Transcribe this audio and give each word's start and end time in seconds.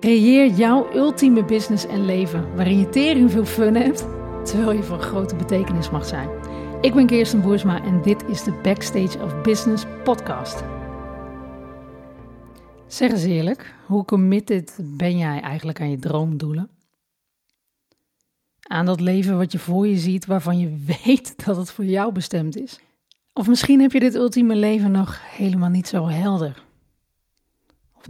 Creëer 0.00 0.50
jouw 0.50 0.94
ultieme 0.94 1.44
business 1.44 1.86
en 1.86 2.04
leven 2.04 2.54
waarin 2.56 2.78
je 2.78 2.88
tering 2.88 3.30
veel 3.30 3.44
fun 3.44 3.74
hebt, 3.74 4.06
terwijl 4.44 4.72
je 4.72 4.82
van 4.82 5.00
grote 5.00 5.36
betekenis 5.36 5.90
mag 5.90 6.06
zijn. 6.06 6.28
Ik 6.80 6.94
ben 6.94 7.06
Kirsten 7.06 7.40
Boersma 7.40 7.84
en 7.84 8.02
dit 8.02 8.24
is 8.28 8.42
de 8.42 8.52
Backstage 8.62 9.22
of 9.22 9.40
Business 9.40 9.84
podcast. 10.04 10.62
Zeg 12.86 13.10
eens 13.10 13.22
eerlijk, 13.22 13.74
hoe 13.86 14.04
committed 14.04 14.78
ben 14.82 15.18
jij 15.18 15.40
eigenlijk 15.40 15.80
aan 15.80 15.90
je 15.90 15.98
droomdoelen? 15.98 16.70
Aan 18.62 18.86
dat 18.86 19.00
leven 19.00 19.36
wat 19.36 19.52
je 19.52 19.58
voor 19.58 19.86
je 19.86 19.96
ziet, 19.96 20.26
waarvan 20.26 20.58
je 20.58 20.84
weet 21.04 21.46
dat 21.46 21.56
het 21.56 21.70
voor 21.70 21.84
jou 21.84 22.12
bestemd 22.12 22.56
is? 22.56 22.80
Of 23.32 23.48
misschien 23.48 23.80
heb 23.80 23.92
je 23.92 24.00
dit 24.00 24.14
ultieme 24.14 24.56
leven 24.56 24.90
nog 24.90 25.20
helemaal 25.36 25.70
niet 25.70 25.88
zo 25.88 26.08
helder. 26.08 26.66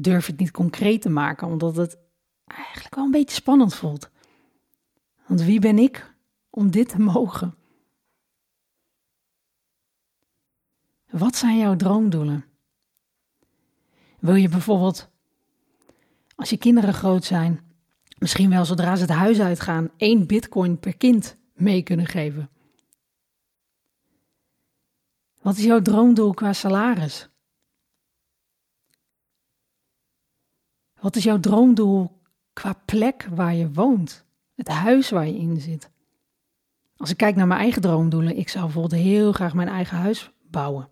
Durf 0.01 0.27
het 0.27 0.39
niet 0.39 0.51
concreet 0.51 1.03
te 1.03 1.09
maken, 1.09 1.46
omdat 1.46 1.77
het 1.77 1.98
eigenlijk 2.45 2.95
wel 2.95 3.05
een 3.05 3.11
beetje 3.11 3.34
spannend 3.34 3.75
voelt. 3.75 4.11
Want 5.27 5.43
wie 5.43 5.61
ben 5.61 5.79
ik 5.79 6.15
om 6.51 6.71
dit 6.71 6.88
te 6.88 7.01
mogen? 7.01 7.55
Wat 11.11 11.37
zijn 11.37 11.59
jouw 11.59 11.77
droomdoelen? 11.77 12.45
Wil 14.19 14.34
je 14.34 14.48
bijvoorbeeld, 14.48 15.11
als 16.35 16.51
je 16.51 16.57
kinderen 16.57 16.95
groot 16.95 17.24
zijn, 17.24 17.60
misschien 18.19 18.51
wel 18.51 18.65
zodra 18.65 18.96
ze 18.96 19.02
het 19.02 19.10
huis 19.10 19.41
uitgaan, 19.41 19.91
één 19.96 20.27
bitcoin 20.27 20.79
per 20.79 20.96
kind 20.96 21.37
mee 21.52 21.83
kunnen 21.83 22.07
geven? 22.07 22.51
Wat 25.43 25.57
is 25.57 25.65
jouw 25.65 25.83
droomdoel 25.83 26.35
qua 26.35 26.52
salaris? 26.52 27.29
Wat 31.01 31.16
is 31.16 31.25
jouw 31.25 31.41
droomdoel 31.41 32.20
qua 32.52 32.83
plek 32.84 33.29
waar 33.30 33.55
je 33.55 33.73
woont? 33.73 34.25
Het 34.55 34.69
huis 34.69 35.10
waar 35.10 35.27
je 35.27 35.37
in 35.37 35.60
zit? 35.60 35.91
Als 36.96 37.10
ik 37.10 37.16
kijk 37.16 37.37
naar 37.37 37.46
mijn 37.46 37.60
eigen 37.60 37.82
droomdoelen, 37.82 38.37
ik 38.37 38.49
zou 38.49 38.65
bijvoorbeeld 38.65 39.02
heel 39.02 39.32
graag 39.32 39.54
mijn 39.54 39.69
eigen 39.69 39.96
huis 39.96 40.30
bouwen. 40.51 40.88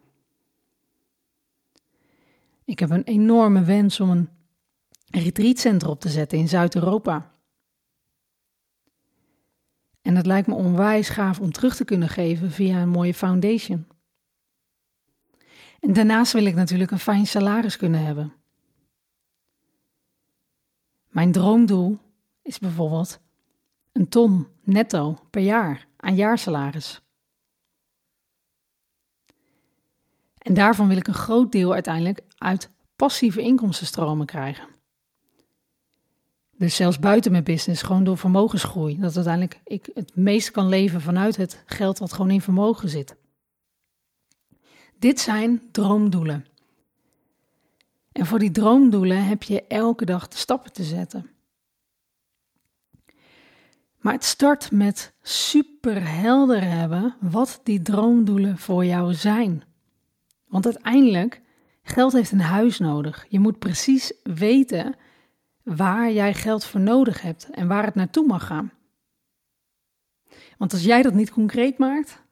Ik 2.64 2.78
heb 2.78 2.90
een 2.90 3.04
enorme 3.04 3.62
wens 3.62 4.00
om 4.00 4.10
een 4.10 4.28
retreatcentrum 5.10 5.90
op 5.90 6.00
te 6.00 6.08
zetten 6.08 6.38
in 6.38 6.48
Zuid-Europa. 6.48 7.30
En 10.02 10.16
het 10.16 10.26
lijkt 10.26 10.46
me 10.46 10.54
onwijs 10.54 11.08
gaaf 11.08 11.40
om 11.40 11.52
terug 11.52 11.76
te 11.76 11.84
kunnen 11.84 12.08
geven 12.08 12.50
via 12.50 12.82
een 12.82 12.88
mooie 12.88 13.14
foundation. 13.14 13.86
En 15.80 15.92
daarnaast 15.92 16.32
wil 16.32 16.44
ik 16.44 16.54
natuurlijk 16.54 16.90
een 16.90 16.98
fijn 16.98 17.26
salaris 17.26 17.76
kunnen 17.76 18.04
hebben. 18.04 18.32
Mijn 21.16 21.32
droomdoel 21.32 21.98
is 22.42 22.58
bijvoorbeeld 22.58 23.20
een 23.92 24.08
ton 24.08 24.46
netto 24.62 25.18
per 25.30 25.42
jaar 25.42 25.86
aan 25.96 26.14
jaarsalaris. 26.14 27.00
En 30.38 30.54
daarvan 30.54 30.88
wil 30.88 30.96
ik 30.96 31.06
een 31.06 31.14
groot 31.14 31.52
deel 31.52 31.72
uiteindelijk 31.72 32.20
uit 32.38 32.70
passieve 32.96 33.40
inkomstenstromen 33.40 34.26
krijgen. 34.26 34.68
Dus 36.50 36.76
zelfs 36.76 36.98
buiten 36.98 37.30
mijn 37.32 37.44
business, 37.44 37.82
gewoon 37.82 38.04
door 38.04 38.18
vermogensgroei. 38.18 38.98
Dat 38.98 39.16
uiteindelijk 39.16 39.60
ik 39.64 39.90
het 39.94 40.16
meest 40.16 40.50
kan 40.50 40.68
leven 40.68 41.00
vanuit 41.00 41.36
het 41.36 41.62
geld 41.66 41.98
wat 41.98 42.12
gewoon 42.12 42.30
in 42.30 42.40
vermogen 42.40 42.88
zit. 42.88 43.16
Dit 44.98 45.20
zijn 45.20 45.62
droomdoelen. 45.70 46.46
En 48.16 48.26
voor 48.26 48.38
die 48.38 48.50
droomdoelen 48.50 49.24
heb 49.24 49.42
je 49.42 49.66
elke 49.66 50.04
dag 50.04 50.28
de 50.28 50.36
stappen 50.36 50.72
te 50.72 50.82
zetten. 50.82 51.30
Maar 53.98 54.12
het 54.12 54.24
start 54.24 54.70
met 54.70 55.14
super 55.22 56.08
helder 56.08 56.62
hebben 56.62 57.16
wat 57.20 57.60
die 57.62 57.82
droomdoelen 57.82 58.58
voor 58.58 58.84
jou 58.84 59.14
zijn. 59.14 59.64
Want 60.46 60.64
uiteindelijk, 60.64 61.42
geld 61.82 62.12
heeft 62.12 62.32
een 62.32 62.40
huis 62.40 62.78
nodig. 62.78 63.26
Je 63.28 63.38
moet 63.38 63.58
precies 63.58 64.12
weten 64.22 64.94
waar 65.62 66.12
jij 66.12 66.34
geld 66.34 66.64
voor 66.64 66.80
nodig 66.80 67.22
hebt 67.22 67.50
en 67.50 67.68
waar 67.68 67.84
het 67.84 67.94
naartoe 67.94 68.26
mag 68.26 68.46
gaan. 68.46 68.72
Want 70.58 70.72
als 70.72 70.84
jij 70.84 71.02
dat 71.02 71.14
niet 71.14 71.30
concreet 71.30 71.78
maakt, 71.78 72.22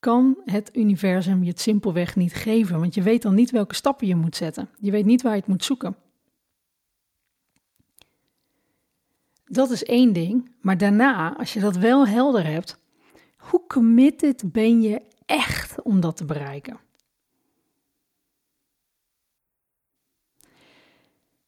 kan 0.00 0.36
het 0.44 0.76
universum 0.76 1.42
je 1.42 1.50
het 1.50 1.60
simpelweg 1.60 2.16
niet 2.16 2.34
geven, 2.34 2.80
want 2.80 2.94
je 2.94 3.02
weet 3.02 3.22
dan 3.22 3.34
niet 3.34 3.50
welke 3.50 3.74
stappen 3.74 4.06
je 4.06 4.16
moet 4.16 4.36
zetten. 4.36 4.68
Je 4.78 4.90
weet 4.90 5.04
niet 5.04 5.22
waar 5.22 5.32
je 5.32 5.38
het 5.38 5.48
moet 5.48 5.64
zoeken. 5.64 5.96
Dat 9.44 9.70
is 9.70 9.84
één 9.84 10.12
ding, 10.12 10.50
maar 10.60 10.78
daarna, 10.78 11.36
als 11.36 11.52
je 11.52 11.60
dat 11.60 11.76
wel 11.76 12.06
helder 12.06 12.46
hebt, 12.46 12.78
hoe 13.36 13.66
committed 13.66 14.52
ben 14.52 14.82
je 14.82 15.02
echt 15.26 15.82
om 15.82 16.00
dat 16.00 16.16
te 16.16 16.24
bereiken? 16.24 16.78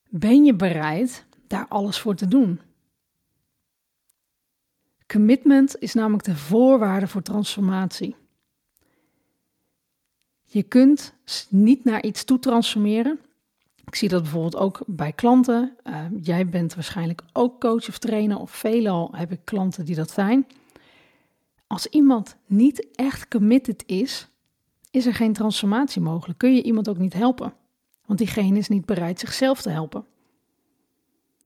Ben 0.08 0.44
je 0.44 0.54
bereid 0.54 1.26
daar 1.46 1.68
alles 1.68 2.00
voor 2.00 2.14
te 2.14 2.28
doen? 2.28 2.60
Commitment 5.06 5.78
is 5.78 5.94
namelijk 5.94 6.24
de 6.24 6.36
voorwaarde 6.36 7.08
voor 7.08 7.22
transformatie. 7.22 8.16
Je 10.52 10.62
kunt 10.62 11.14
niet 11.48 11.84
naar 11.84 12.02
iets 12.02 12.24
toe 12.24 12.38
transformeren. 12.38 13.18
Ik 13.84 13.94
zie 13.94 14.08
dat 14.08 14.22
bijvoorbeeld 14.22 14.56
ook 14.56 14.82
bij 14.86 15.12
klanten. 15.12 15.76
Uh, 15.84 16.04
jij 16.22 16.46
bent 16.46 16.74
waarschijnlijk 16.74 17.22
ook 17.32 17.60
coach 17.60 17.88
of 17.88 17.98
trainer, 17.98 18.38
of 18.38 18.50
veelal 18.50 19.10
heb 19.14 19.32
ik 19.32 19.40
klanten 19.44 19.84
die 19.84 19.94
dat 19.94 20.10
zijn. 20.10 20.46
Als 21.66 21.86
iemand 21.86 22.36
niet 22.46 22.86
echt 22.94 23.28
committed 23.28 23.82
is, 23.86 24.28
is 24.90 25.06
er 25.06 25.14
geen 25.14 25.32
transformatie 25.32 26.02
mogelijk. 26.02 26.38
Kun 26.38 26.54
je 26.54 26.62
iemand 26.62 26.88
ook 26.88 26.98
niet 26.98 27.12
helpen, 27.12 27.54
want 28.06 28.18
diegene 28.18 28.58
is 28.58 28.68
niet 28.68 28.86
bereid 28.86 29.20
zichzelf 29.20 29.62
te 29.62 29.70
helpen. 29.70 30.04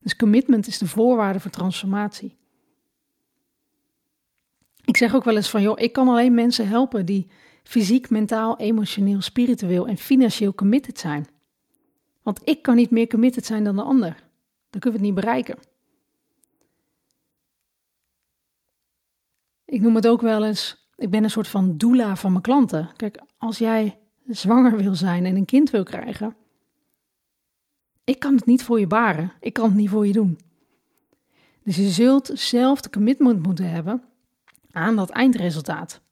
Dus 0.00 0.16
commitment 0.16 0.66
is 0.66 0.78
de 0.78 0.89
voorwaarde 0.89 1.41
voor 1.41 1.50
transformatie. 1.50 2.37
Ik 4.84 4.97
zeg 4.97 5.15
ook 5.15 5.25
wel 5.25 5.37
eens 5.37 5.50
van, 5.50 5.62
joh, 5.62 5.81
ik 5.81 5.93
kan 5.93 6.09
alleen 6.09 6.34
mensen 6.34 6.69
helpen 6.69 7.06
die 7.06 7.27
fysiek, 7.66 8.10
mentaal, 8.10 8.59
emotioneel, 8.59 9.21
spiritueel 9.21 9.87
en 9.87 9.97
financieel 9.97 10.54
committed 10.54 10.99
zijn. 10.99 11.27
Want 12.22 12.41
ik 12.44 12.62
kan 12.62 12.77
niet 12.77 12.91
meer 12.91 13.06
committed 13.06 13.47
zijn 13.47 13.65
dan 13.65 13.77
de 13.77 13.82
ander. 13.82 14.15
Dan 14.71 14.81
kunnen 14.81 15.00
we 15.00 15.06
het 15.06 15.15
niet 15.15 15.25
bereiken. 15.25 15.59
Ik 19.65 19.81
noem 19.81 19.94
het 19.94 20.09
ook 20.09 20.21
wel 20.21 20.44
eens, 20.44 20.88
ik 20.97 21.10
ben 21.10 21.25
een 21.25 21.31
soort 21.31 21.49
van 21.49 21.77
doula 21.77 22.16
van 22.16 22.31
mijn 22.31 22.43
klanten. 22.43 22.91
Kijk, 22.97 23.22
als 23.38 23.59
jij 23.59 23.98
zwanger 24.27 24.77
wil 24.77 24.94
zijn 24.94 25.25
en 25.25 25.37
een 25.37 25.44
kind 25.44 25.71
wil 25.71 25.83
krijgen, 25.83 26.37
ik 28.04 28.19
kan 28.19 28.34
het 28.34 28.47
niet 28.47 28.62
voor 28.62 28.81
je 28.81 28.87
baren. 28.87 29.33
Ik 29.41 29.53
kan 29.53 29.65
het 29.65 29.75
niet 29.75 29.91
voor 29.91 30.06
je 30.06 30.12
doen. 30.12 30.38
Dus 31.62 31.77
je 31.77 31.88
zult 31.88 32.31
zelf 32.34 32.81
de 32.81 32.91
commitment 32.91 33.43
moeten 33.43 33.71
hebben 33.71 34.03
aan 34.71 34.97
dat 34.97 35.10
eindresultaat. 35.10 36.04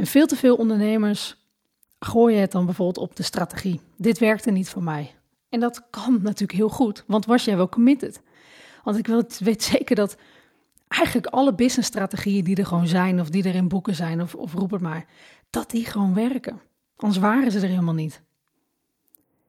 En 0.00 0.06
veel 0.06 0.26
te 0.26 0.36
veel 0.36 0.56
ondernemers 0.56 1.36
gooien 1.98 2.40
het 2.40 2.52
dan 2.52 2.64
bijvoorbeeld 2.64 3.08
op 3.08 3.16
de 3.16 3.22
strategie. 3.22 3.80
Dit 3.96 4.18
werkte 4.18 4.50
niet 4.50 4.68
voor 4.68 4.82
mij. 4.82 5.14
En 5.48 5.60
dat 5.60 5.90
kan 5.90 6.22
natuurlijk 6.22 6.58
heel 6.58 6.68
goed, 6.68 7.04
want 7.06 7.26
was 7.26 7.44
jij 7.44 7.56
wel 7.56 7.68
committed? 7.68 8.22
Want 8.84 8.98
ik 8.98 9.06
weet 9.38 9.62
zeker 9.62 9.96
dat 9.96 10.16
eigenlijk 10.88 11.26
alle 11.26 11.54
businessstrategieën 11.54 12.44
die 12.44 12.56
er 12.56 12.66
gewoon 12.66 12.86
zijn, 12.86 13.20
of 13.20 13.28
die 13.28 13.44
er 13.44 13.54
in 13.54 13.68
boeken 13.68 13.94
zijn, 13.94 14.20
of, 14.22 14.34
of 14.34 14.52
roep 14.52 14.70
het 14.70 14.80
maar, 14.80 15.06
dat 15.50 15.70
die 15.70 15.84
gewoon 15.84 16.14
werken. 16.14 16.60
Anders 16.96 17.20
waren 17.20 17.52
ze 17.52 17.60
er 17.60 17.68
helemaal 17.68 17.94
niet. 17.94 18.22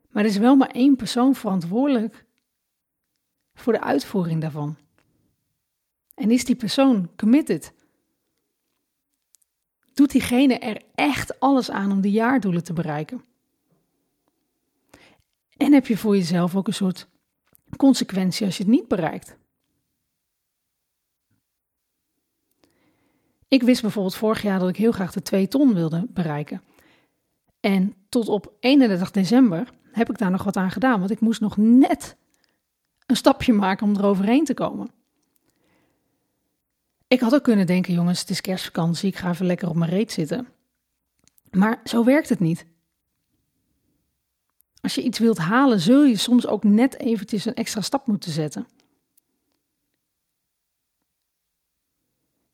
Maar 0.10 0.24
er 0.24 0.30
is 0.30 0.38
wel 0.38 0.56
maar 0.56 0.72
één 0.72 0.96
persoon 0.96 1.36
verantwoordelijk 1.36 2.26
voor 3.54 3.74
de 3.74 3.82
uitvoering 3.82 4.42
daarvan. 4.42 4.76
En 6.16 6.32
is 6.32 6.46
die 6.46 6.56
persoon 6.56 7.10
committed? 7.16 7.74
Doet 10.02 10.12
diegene 10.12 10.60
er 10.60 10.82
echt 10.96 11.40
alles 11.40 11.72
aan 11.72 11.92
om 11.92 12.02
de 12.02 12.12
jaardoelen 12.12 12.64
te 12.64 12.74
bereiken? 12.74 13.24
En 15.58 15.74
heb 15.74 15.88
je 15.88 15.98
voor 15.98 16.16
jezelf 16.16 16.56
ook 16.56 16.68
een 16.68 16.74
soort 16.74 17.08
consequentie 17.78 18.46
als 18.46 18.58
je 18.58 18.64
het 18.64 18.72
niet 18.72 18.88
bereikt? 18.88 19.38
Ik 23.48 23.64
wist 23.64 23.82
bijvoorbeeld 23.82 24.16
vorig 24.16 24.42
jaar 24.42 24.60
dat 24.60 24.70
ik 24.70 24.76
heel 24.76 24.92
graag 24.92 25.12
de 25.12 25.22
2 25.22 25.48
ton 25.48 25.74
wilde 25.74 26.06
bereiken. 26.10 26.62
En 27.60 27.96
tot 28.10 28.28
op 28.28 28.54
31 28.60 29.12
december 29.12 29.70
heb 29.92 30.10
ik 30.10 30.18
daar 30.18 30.32
nog 30.32 30.44
wat 30.44 30.58
aan 30.58 30.72
gedaan, 30.72 31.00
want 31.00 31.12
ik 31.12 31.20
moest 31.20 31.42
nog 31.42 31.58
net 31.58 32.18
een 33.06 33.16
stapje 33.16 33.54
maken 33.54 33.88
om 33.88 33.96
eroverheen 33.96 34.46
te 34.46 34.54
komen. 34.54 35.01
Ik 37.12 37.20
had 37.20 37.34
ook 37.34 37.44
kunnen 37.44 37.66
denken, 37.66 37.94
jongens, 37.94 38.20
het 38.20 38.30
is 38.30 38.42
kerstvakantie, 38.42 39.10
ik 39.10 39.16
ga 39.16 39.30
even 39.30 39.46
lekker 39.46 39.70
op 39.70 39.76
mijn 39.76 39.90
reet 39.90 40.12
zitten. 40.12 40.48
Maar 41.50 41.82
zo 41.84 42.04
werkt 42.04 42.30
het 42.30 42.40
niet. 42.40 42.66
Als 44.82 44.96
je 44.96 45.04
iets 45.04 45.20
wilt 45.20 45.38
halen, 45.38 45.80
zul 45.80 46.04
je 46.04 46.18
soms 46.18 46.48
ook 46.48 46.64
net 46.64 47.00
eventjes 47.00 47.46
een 47.46 47.54
extra 47.54 47.82
stap 47.82 48.08
moeten 48.08 48.32
zetten. 48.32 48.68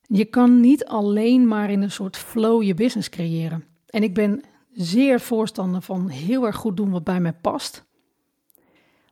Je 0.02 0.26
kan 0.26 0.60
niet 0.60 0.86
alleen 0.86 1.48
maar 1.48 1.70
in 1.70 1.82
een 1.82 1.92
soort 1.92 2.18
flow 2.18 2.64
je 2.64 2.74
business 2.74 3.10
creëren. 3.10 3.66
En 3.86 4.04
ik 4.04 4.14
ben 4.14 4.44
zeer 4.72 5.20
voorstander 5.20 5.82
van 5.82 6.10
heel 6.10 6.46
erg 6.46 6.56
goed 6.56 6.78
doen 6.78 6.90
wat 6.90 7.04
bij 7.04 7.20
mij 7.20 7.34
past. 7.34 7.86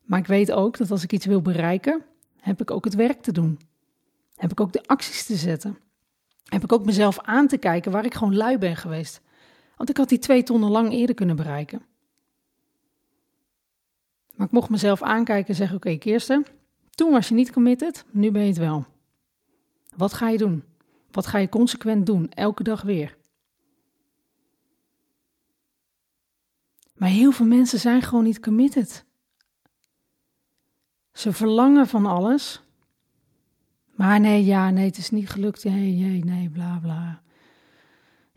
Maar 0.03 0.19
ik 0.19 0.27
weet 0.27 0.51
ook 0.51 0.77
dat 0.77 0.91
als 0.91 1.03
ik 1.03 1.13
iets 1.13 1.25
wil 1.25 1.41
bereiken, 1.41 2.05
heb 2.39 2.61
ik 2.61 2.71
ook 2.71 2.85
het 2.85 2.95
werk 2.95 3.21
te 3.21 3.31
doen. 3.31 3.59
Heb 4.35 4.51
ik 4.51 4.59
ook 4.59 4.73
de 4.73 4.87
acties 4.87 5.25
te 5.25 5.35
zetten. 5.35 5.77
Heb 6.45 6.63
ik 6.63 6.71
ook 6.71 6.85
mezelf 6.85 7.19
aan 7.19 7.47
te 7.47 7.57
kijken 7.57 7.91
waar 7.91 8.05
ik 8.05 8.13
gewoon 8.13 8.35
lui 8.35 8.57
ben 8.57 8.75
geweest. 8.75 9.21
Want 9.75 9.89
ik 9.89 9.97
had 9.97 10.09
die 10.09 10.19
twee 10.19 10.43
tonnen 10.43 10.69
lang 10.69 10.91
eerder 10.91 11.15
kunnen 11.15 11.35
bereiken. 11.35 11.85
Maar 14.35 14.47
ik 14.47 14.53
mocht 14.53 14.69
mezelf 14.69 15.01
aankijken 15.01 15.47
en 15.47 15.55
zeggen: 15.55 15.75
Oké, 15.75 15.87
okay, 15.87 15.99
Kirsten, 15.99 16.45
toen 16.89 17.11
was 17.11 17.27
je 17.27 17.35
niet 17.35 17.51
committed, 17.51 18.05
nu 18.11 18.31
ben 18.31 18.41
je 18.41 18.47
het 18.47 18.57
wel. 18.57 18.85
Wat 19.95 20.13
ga 20.13 20.29
je 20.29 20.37
doen? 20.37 20.63
Wat 21.11 21.27
ga 21.27 21.37
je 21.37 21.49
consequent 21.49 22.05
doen, 22.05 22.29
elke 22.29 22.63
dag 22.63 22.81
weer? 22.81 23.17
Maar 26.93 27.09
heel 27.09 27.31
veel 27.31 27.45
mensen 27.45 27.79
zijn 27.79 28.01
gewoon 28.01 28.23
niet 28.23 28.39
committed. 28.39 29.05
Ze 31.11 31.33
verlangen 31.33 31.87
van 31.87 32.05
alles. 32.05 32.61
Maar 33.95 34.19
nee, 34.19 34.45
ja, 34.45 34.69
nee, 34.69 34.85
het 34.85 34.97
is 34.97 35.09
niet 35.09 35.29
gelukt. 35.29 35.63
Nee, 35.63 35.93
nee, 35.93 36.23
nee, 36.23 36.49
bla 36.49 36.79
bla. 36.81 37.21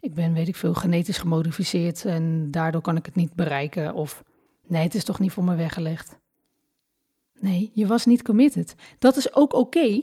Ik 0.00 0.14
ben, 0.14 0.32
weet 0.32 0.49
ik 0.49 0.56
veel, 0.56 0.75
genetisch 0.75 1.19
gemodificeerd 1.19 2.05
en 2.05 2.50
daardoor 2.50 2.81
kan 2.81 2.96
ik 2.96 3.06
het 3.06 3.14
niet 3.14 3.34
bereiken. 3.34 3.94
Of 3.94 4.25
nee, 4.66 4.82
het 4.82 4.94
is 4.94 5.05
toch 5.05 5.19
niet 5.19 5.32
voor 5.32 5.44
me 5.44 5.55
weggelegd. 5.55 6.19
Nee, 7.40 7.70
je 7.75 7.87
was 7.87 8.06
niet 8.06 8.22
committed. 8.22 8.75
Dat 8.99 9.16
is 9.16 9.34
ook 9.34 9.52
oké, 9.55 10.02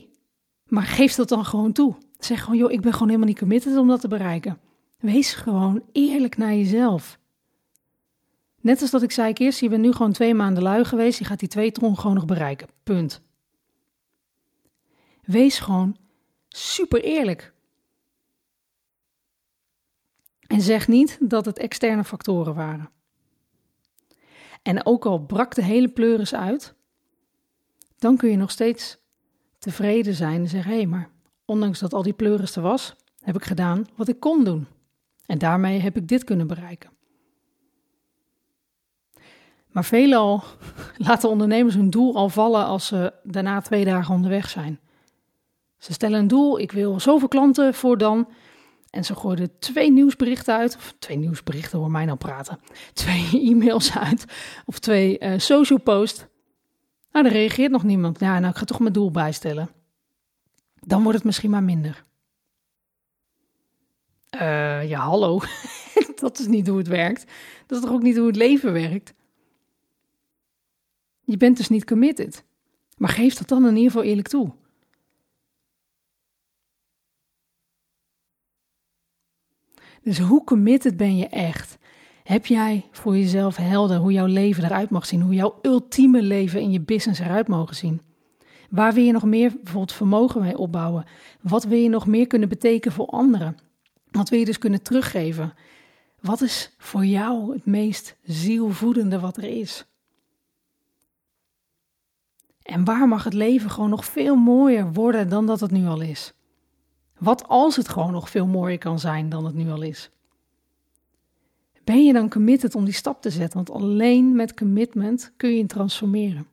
maar 0.67 0.83
geef 0.83 1.15
dat 1.15 1.29
dan 1.29 1.45
gewoon 1.45 1.71
toe. 1.71 1.95
Zeg 2.19 2.43
gewoon, 2.43 2.57
joh, 2.57 2.71
ik 2.71 2.81
ben 2.81 2.93
gewoon 2.93 3.07
helemaal 3.07 3.27
niet 3.27 3.39
committed 3.39 3.77
om 3.77 3.87
dat 3.87 4.01
te 4.01 4.07
bereiken. 4.07 4.59
Wees 4.99 5.33
gewoon 5.33 5.83
eerlijk 5.91 6.37
naar 6.37 6.53
jezelf. 6.53 7.19
Net 8.61 8.81
als 8.81 8.91
dat 8.91 9.01
ik 9.01 9.11
zei 9.11 9.33
eerst, 9.33 9.59
je 9.59 9.69
bent 9.69 9.81
nu 9.81 9.91
gewoon 9.91 10.11
twee 10.11 10.33
maanden 10.33 10.63
lui 10.63 10.85
geweest, 10.85 11.19
je 11.19 11.25
gaat 11.25 11.39
die 11.39 11.49
twee 11.49 11.71
ton 11.71 11.97
gewoon 11.97 12.15
nog 12.15 12.25
bereiken. 12.25 12.67
Punt. 12.83 13.21
Wees 15.25 15.59
gewoon 15.59 15.97
super 16.47 17.03
eerlijk. 17.03 17.53
En 20.47 20.61
zeg 20.61 20.87
niet 20.87 21.17
dat 21.21 21.45
het 21.45 21.57
externe 21.57 22.03
factoren 22.03 22.55
waren. 22.55 22.89
En 24.61 24.85
ook 24.85 25.05
al 25.05 25.19
brak 25.19 25.55
de 25.55 25.63
hele 25.63 25.89
pleuris 25.89 26.35
uit, 26.35 26.75
dan 27.97 28.17
kun 28.17 28.29
je 28.29 28.37
nog 28.37 28.51
steeds 28.51 28.97
tevreden 29.59 30.13
zijn 30.13 30.41
en 30.41 30.49
zeggen: 30.49 30.71
hé, 30.71 30.77
hey, 30.77 30.85
maar 30.85 31.09
ondanks 31.45 31.79
dat 31.79 31.93
al 31.93 32.03
die 32.03 32.13
pleuris 32.13 32.55
er 32.55 32.61
was, 32.61 32.95
heb 33.19 33.35
ik 33.35 33.43
gedaan 33.43 33.87
wat 33.95 34.07
ik 34.07 34.19
kon 34.19 34.43
doen. 34.43 34.67
En 35.25 35.37
daarmee 35.37 35.79
heb 35.79 35.97
ik 35.97 36.07
dit 36.07 36.23
kunnen 36.23 36.47
bereiken. 36.47 36.89
Maar 39.67 39.85
veelal 39.85 40.43
laten 41.07 41.29
ondernemers 41.29 41.75
hun 41.75 41.89
doel 41.89 42.15
al 42.15 42.29
vallen 42.29 42.65
als 42.65 42.87
ze 42.87 43.13
daarna 43.23 43.61
twee 43.61 43.85
dagen 43.85 44.13
onderweg 44.15 44.49
zijn. 44.49 44.79
Ze 45.77 45.93
stellen 45.93 46.19
een 46.19 46.27
doel, 46.27 46.59
ik 46.59 46.71
wil 46.71 46.99
zoveel 46.99 47.27
klanten 47.27 47.73
voor 47.73 47.97
dan. 47.97 48.29
En 48.89 49.05
ze 49.05 49.15
gooien 49.15 49.59
twee 49.59 49.91
nieuwsberichten 49.91 50.55
uit, 50.55 50.75
of 50.75 50.93
twee 50.99 51.17
nieuwsberichten, 51.17 51.79
hoor 51.79 51.91
mij 51.91 52.05
nou 52.05 52.17
praten. 52.17 52.59
Twee 52.93 53.29
e-mails 53.51 53.97
uit, 53.97 54.25
of 54.65 54.79
twee 54.79 55.19
uh, 55.19 55.33
social 55.37 55.79
posts. 55.79 56.25
Nou, 57.11 57.25
er 57.25 57.31
reageert 57.31 57.71
nog 57.71 57.83
niemand. 57.83 58.19
Ja, 58.19 58.39
nou, 58.39 58.51
ik 58.51 58.57
ga 58.57 58.65
toch 58.65 58.79
mijn 58.79 58.93
doel 58.93 59.11
bijstellen. 59.11 59.69
Dan 60.79 61.01
wordt 61.01 61.17
het 61.17 61.25
misschien 61.25 61.49
maar 61.49 61.63
minder. 61.63 62.05
Uh, 64.35 64.89
ja, 64.89 64.99
hallo. 64.99 65.41
dat 66.15 66.39
is 66.39 66.47
niet 66.47 66.67
hoe 66.67 66.77
het 66.77 66.87
werkt. 66.87 67.31
Dat 67.65 67.77
is 67.77 67.83
toch 67.83 67.93
ook 67.93 68.01
niet 68.01 68.17
hoe 68.17 68.27
het 68.27 68.35
leven 68.35 68.73
werkt? 68.73 69.13
Je 71.21 71.37
bent 71.37 71.57
dus 71.57 71.69
niet 71.69 71.85
committed. 71.85 72.43
Maar 72.97 73.09
geef 73.09 73.33
dat 73.35 73.47
dan 73.47 73.65
in 73.65 73.75
ieder 73.75 73.91
geval 73.91 74.03
eerlijk 74.03 74.27
toe. 74.27 74.53
Dus 80.05 80.19
hoe 80.19 80.43
committed 80.43 80.97
ben 80.97 81.17
je 81.17 81.27
echt? 81.27 81.77
Heb 82.23 82.45
jij 82.45 82.85
voor 82.91 83.17
jezelf 83.17 83.55
helder 83.55 83.97
hoe 83.97 84.11
jouw 84.11 84.25
leven 84.25 84.63
eruit 84.63 84.89
mag 84.89 85.05
zien? 85.05 85.21
Hoe 85.21 85.33
jouw 85.33 85.59
ultieme 85.61 86.21
leven 86.21 86.61
in 86.61 86.71
je 86.71 86.81
business 86.81 87.19
eruit 87.19 87.47
mogen 87.47 87.75
zien? 87.75 88.01
Waar 88.69 88.93
wil 88.93 89.03
je 89.03 89.11
nog 89.11 89.23
meer 89.23 89.53
bijvoorbeeld 89.53 89.91
vermogen 89.91 90.41
mee 90.41 90.57
opbouwen? 90.57 91.05
Wat 91.41 91.63
wil 91.63 91.77
je 91.77 91.89
nog 91.89 92.07
meer 92.07 92.27
kunnen 92.27 92.49
betekenen 92.49 92.95
voor 92.95 93.05
anderen? 93.05 93.57
Wat 94.11 94.29
wil 94.29 94.39
je 94.39 94.45
dus 94.45 94.57
kunnen 94.57 94.81
teruggeven? 94.81 95.53
Wat 96.21 96.41
is 96.41 96.75
voor 96.77 97.05
jou 97.05 97.53
het 97.53 97.65
meest 97.65 98.17
zielvoedende 98.23 99.19
wat 99.19 99.37
er 99.37 99.43
is? 99.43 99.85
En 102.61 102.83
waar 102.83 103.07
mag 103.07 103.23
het 103.23 103.33
leven 103.33 103.69
gewoon 103.69 103.89
nog 103.89 104.05
veel 104.05 104.35
mooier 104.35 104.93
worden 104.93 105.29
dan 105.29 105.45
dat 105.45 105.59
het 105.59 105.71
nu 105.71 105.87
al 105.87 106.01
is? 106.01 106.34
Wat 107.25 107.47
als 107.47 107.75
het 107.75 107.89
gewoon 107.89 108.11
nog 108.11 108.29
veel 108.29 108.47
mooier 108.47 108.77
kan 108.77 108.99
zijn 108.99 109.29
dan 109.29 109.45
het 109.45 109.55
nu 109.55 109.71
al 109.71 109.81
is? 109.81 110.09
Ben 111.83 112.05
je 112.05 112.13
dan 112.13 112.29
committed 112.29 112.75
om 112.75 112.85
die 112.85 112.93
stap 112.93 113.21
te 113.21 113.29
zetten? 113.29 113.65
Want 113.65 113.71
alleen 113.71 114.35
met 114.35 114.53
commitment 114.53 115.31
kun 115.37 115.55
je 115.55 115.65
transformeren. 115.65 116.47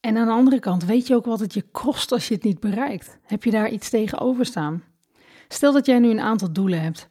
En 0.00 0.16
aan 0.16 0.26
de 0.26 0.32
andere 0.32 0.60
kant, 0.60 0.84
weet 0.84 1.06
je 1.06 1.14
ook 1.14 1.24
wat 1.24 1.40
het 1.40 1.54
je 1.54 1.62
kost 1.62 2.12
als 2.12 2.28
je 2.28 2.34
het 2.34 2.44
niet 2.44 2.60
bereikt? 2.60 3.18
Heb 3.22 3.44
je 3.44 3.50
daar 3.50 3.70
iets 3.70 3.90
tegenover 3.90 4.46
staan? 4.46 4.82
Stel 5.48 5.72
dat 5.72 5.86
jij 5.86 5.98
nu 5.98 6.10
een 6.10 6.20
aantal 6.20 6.52
doelen 6.52 6.80
hebt, 6.80 7.08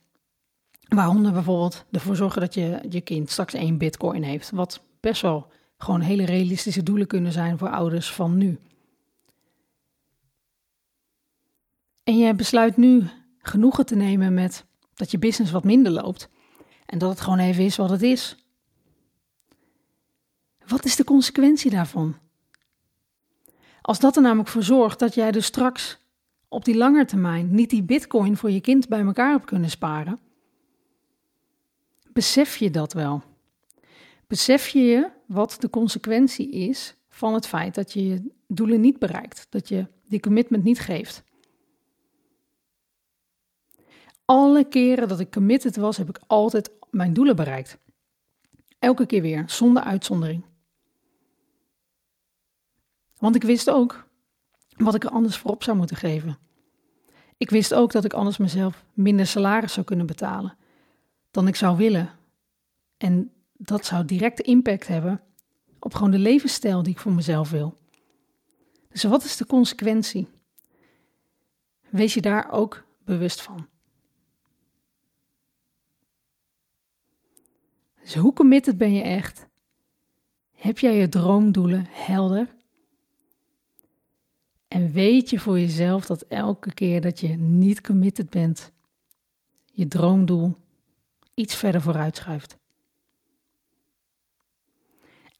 waaronder 0.87 1.31
bijvoorbeeld 1.31 1.85
ervoor 1.91 2.15
zorgen 2.15 2.41
dat 2.41 2.53
je, 2.53 2.79
je 2.89 3.01
kind 3.01 3.29
straks 3.29 3.53
één 3.53 3.77
bitcoin 3.77 4.23
heeft, 4.23 4.49
wat 4.49 4.81
best 4.99 5.21
wel 5.21 5.47
gewoon 5.77 6.01
hele 6.01 6.25
realistische 6.25 6.83
doelen 6.83 7.07
kunnen 7.07 7.31
zijn 7.31 7.57
voor 7.57 7.69
ouders 7.69 8.11
van 8.13 8.37
nu. 8.37 8.59
En 12.03 12.17
je 12.17 12.35
besluit 12.35 12.77
nu 12.77 13.07
genoegen 13.37 13.85
te 13.85 13.95
nemen 13.95 14.33
met 14.33 14.65
dat 14.93 15.11
je 15.11 15.19
business 15.19 15.51
wat 15.51 15.63
minder 15.63 15.91
loopt 15.91 16.29
en 16.85 16.97
dat 16.97 17.09
het 17.09 17.21
gewoon 17.21 17.39
even 17.39 17.63
is 17.63 17.75
wat 17.75 17.89
het 17.89 18.01
is. 18.01 18.35
Wat 20.67 20.85
is 20.85 20.95
de 20.95 21.03
consequentie 21.03 21.71
daarvan? 21.71 22.17
Als 23.81 23.99
dat 23.99 24.15
er 24.15 24.21
namelijk 24.21 24.49
voor 24.49 24.63
zorgt 24.63 24.99
dat 24.99 25.13
jij 25.13 25.31
dus 25.31 25.45
straks 25.45 25.97
op 26.47 26.65
die 26.65 26.75
lange 26.75 27.05
termijn 27.05 27.55
niet 27.55 27.69
die 27.69 27.83
bitcoin 27.83 28.37
voor 28.37 28.51
je 28.51 28.61
kind 28.61 28.87
bij 28.87 29.01
elkaar 29.01 29.31
hebt 29.31 29.45
kunnen 29.45 29.69
sparen, 29.69 30.19
besef 32.13 32.57
je 32.57 32.71
dat 32.71 32.93
wel? 32.93 33.23
Besef 34.27 34.67
je 34.67 34.79
je 34.79 35.09
wat 35.25 35.57
de 35.59 35.69
consequentie 35.69 36.51
is 36.51 36.95
van 37.09 37.33
het 37.33 37.47
feit 37.47 37.75
dat 37.75 37.93
je 37.93 38.07
je 38.07 38.31
doelen 38.47 38.81
niet 38.81 38.99
bereikt, 38.99 39.47
dat 39.49 39.67
je 39.67 39.87
die 40.07 40.19
commitment 40.19 40.63
niet 40.63 40.79
geeft? 40.79 41.23
Alle 44.31 44.63
keren 44.63 45.07
dat 45.07 45.19
ik 45.19 45.31
committed 45.31 45.75
was, 45.75 45.97
heb 45.97 46.09
ik 46.09 46.19
altijd 46.27 46.71
mijn 46.89 47.13
doelen 47.13 47.35
bereikt. 47.35 47.77
Elke 48.79 49.05
keer 49.05 49.21
weer, 49.21 49.43
zonder 49.47 49.83
uitzondering. 49.83 50.45
Want 53.17 53.35
ik 53.35 53.43
wist 53.43 53.69
ook 53.69 54.07
wat 54.77 54.95
ik 54.95 55.03
er 55.03 55.09
anders 55.09 55.37
voor 55.37 55.51
op 55.51 55.63
zou 55.63 55.77
moeten 55.77 55.95
geven. 55.95 56.37
Ik 57.37 57.49
wist 57.49 57.73
ook 57.73 57.91
dat 57.91 58.05
ik 58.05 58.13
anders 58.13 58.37
mezelf 58.37 58.85
minder 58.93 59.27
salaris 59.27 59.73
zou 59.73 59.85
kunnen 59.85 60.05
betalen 60.05 60.57
dan 61.31 61.47
ik 61.47 61.55
zou 61.55 61.77
willen. 61.77 62.09
En 62.97 63.31
dat 63.53 63.85
zou 63.85 64.05
directe 64.05 64.41
impact 64.41 64.87
hebben 64.87 65.21
op 65.79 65.93
gewoon 65.93 66.11
de 66.11 66.19
levensstijl 66.19 66.83
die 66.83 66.93
ik 66.93 66.99
voor 66.99 67.13
mezelf 67.13 67.49
wil. 67.49 67.77
Dus 68.89 69.03
wat 69.03 69.23
is 69.23 69.37
de 69.37 69.45
consequentie? 69.45 70.27
Wees 71.89 72.13
je 72.13 72.21
daar 72.21 72.51
ook 72.51 72.83
bewust 73.03 73.41
van. 73.41 73.69
Dus 78.01 78.15
hoe 78.15 78.33
committed 78.33 78.77
ben 78.77 78.93
je 78.93 79.01
echt? 79.01 79.47
Heb 80.55 80.79
jij 80.79 80.95
je 80.95 81.09
droomdoelen 81.09 81.85
helder? 81.89 82.55
En 84.67 84.91
weet 84.91 85.29
je 85.29 85.39
voor 85.39 85.59
jezelf 85.59 86.05
dat 86.05 86.21
elke 86.21 86.73
keer 86.73 87.01
dat 87.01 87.19
je 87.19 87.27
niet 87.27 87.81
committed 87.81 88.29
bent, 88.29 88.71
je 89.71 89.87
droomdoel 89.87 90.55
iets 91.33 91.55
verder 91.55 91.81
vooruit 91.81 92.17
schuift? 92.17 92.57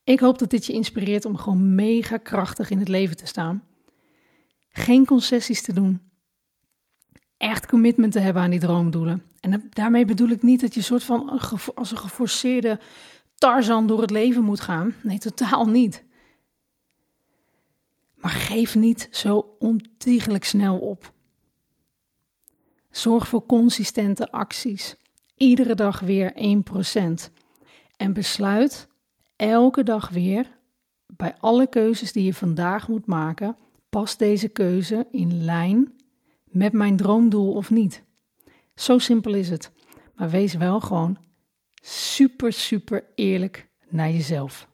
Ik 0.04 0.20
hoop 0.20 0.38
dat 0.38 0.50
dit 0.50 0.66
je 0.66 0.72
inspireert 0.72 1.24
om 1.24 1.36
gewoon 1.36 1.74
mega 1.74 2.16
krachtig 2.16 2.70
in 2.70 2.78
het 2.78 2.88
leven 2.88 3.16
te 3.16 3.26
staan. 3.26 3.64
Geen 4.68 5.06
concessies 5.06 5.62
te 5.62 5.72
doen. 5.72 6.00
Echt 7.36 7.66
commitment 7.66 8.12
te 8.12 8.18
hebben 8.18 8.42
aan 8.42 8.50
die 8.50 8.60
droomdoelen. 8.60 9.22
En 9.42 9.68
daarmee 9.70 10.04
bedoel 10.04 10.28
ik 10.28 10.42
niet 10.42 10.60
dat 10.60 10.74
je 10.74 10.82
soort 10.82 11.04
van 11.04 11.28
als 11.74 11.90
een 11.90 11.98
geforceerde 11.98 12.78
Tarzan 13.34 13.86
door 13.86 14.00
het 14.00 14.10
leven 14.10 14.44
moet 14.44 14.60
gaan. 14.60 14.94
Nee, 15.02 15.18
totaal 15.18 15.66
niet. 15.66 16.04
Maar 18.14 18.30
geef 18.30 18.74
niet 18.74 19.08
zo 19.10 19.56
ontiegelijk 19.58 20.44
snel 20.44 20.78
op. 20.78 21.12
Zorg 22.90 23.28
voor 23.28 23.46
consistente 23.46 24.30
acties. 24.30 24.96
Iedere 25.36 25.74
dag 25.74 26.00
weer 26.00 26.32
1%. 26.34 27.32
En 27.96 28.12
besluit 28.12 28.88
elke 29.36 29.82
dag 29.82 30.08
weer 30.08 30.58
bij 31.06 31.36
alle 31.38 31.66
keuzes 31.66 32.12
die 32.12 32.24
je 32.24 32.34
vandaag 32.34 32.88
moet 32.88 33.06
maken, 33.06 33.56
past 33.90 34.18
deze 34.18 34.48
keuze 34.48 35.06
in 35.10 35.44
lijn 35.44 35.92
met 36.44 36.72
mijn 36.72 36.96
droomdoel 36.96 37.52
of 37.52 37.70
niet? 37.70 38.04
Zo 38.74 38.98
simpel 38.98 39.34
is 39.34 39.48
het. 39.48 39.70
Maar 40.16 40.30
wees 40.30 40.54
wel 40.54 40.80
gewoon 40.80 41.18
super, 41.82 42.52
super 42.52 43.04
eerlijk 43.14 43.68
naar 43.88 44.10
jezelf. 44.10 44.68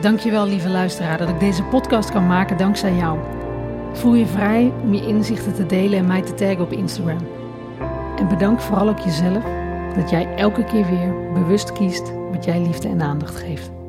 Dankjewel, 0.00 0.46
lieve 0.46 0.68
luisteraar, 0.68 1.18
dat 1.18 1.28
ik 1.28 1.40
deze 1.40 1.62
podcast 1.62 2.10
kan 2.10 2.26
maken 2.26 2.56
dankzij 2.56 2.94
jou. 2.94 3.18
Voel 3.92 4.14
je 4.14 4.26
vrij 4.26 4.72
om 4.82 4.94
je 4.94 5.06
inzichten 5.06 5.54
te 5.54 5.66
delen 5.66 5.98
en 5.98 6.06
mij 6.06 6.22
te 6.22 6.34
taggen 6.34 6.60
op 6.60 6.72
Instagram. 6.72 7.28
En 8.16 8.28
bedank 8.28 8.60
vooral 8.60 8.88
ook 8.88 8.98
jezelf 8.98 9.44
dat 9.94 10.10
jij 10.10 10.34
elke 10.36 10.64
keer 10.64 10.86
weer 10.86 11.32
bewust 11.32 11.72
kiest 11.72 12.12
wat 12.12 12.44
jij 12.44 12.60
liefde 12.60 12.88
en 12.88 13.02
aandacht 13.02 13.36
geeft. 13.36 13.79